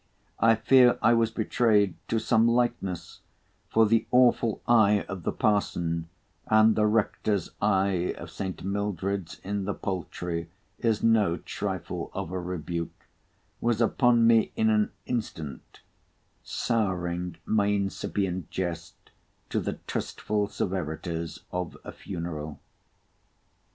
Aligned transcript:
I 0.39 0.55
fear 0.55 0.97
I 1.03 1.13
was 1.13 1.29
betrayed 1.29 1.93
to 2.07 2.17
some 2.17 2.47
lightness, 2.47 3.19
for 3.69 3.85
the 3.85 4.07
awful 4.09 4.59
eye 4.67 5.01
of 5.07 5.21
the 5.21 5.31
parson—and 5.31 6.75
the 6.75 6.87
rector's 6.87 7.51
eye 7.61 8.15
of 8.17 8.31
Saint 8.31 8.63
Mildred's 8.63 9.37
in 9.43 9.65
the 9.65 9.75
Poultry 9.75 10.49
is 10.79 11.03
no 11.03 11.37
trifle 11.37 12.09
of 12.15 12.31
a 12.31 12.39
rebuke—was 12.39 13.79
upon 13.79 14.25
me 14.25 14.51
in 14.55 14.71
an 14.71 14.89
instant, 15.05 15.81
souring 16.41 17.37
my 17.45 17.67
incipient 17.67 18.49
jest 18.49 18.95
to 19.51 19.59
the 19.59 19.73
tristful 19.85 20.47
severities 20.47 21.41
of 21.51 21.77
a 21.83 21.91
funeral. 21.91 22.59